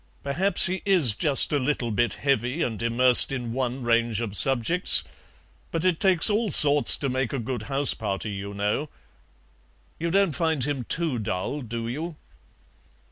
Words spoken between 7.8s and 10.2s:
party, you know. You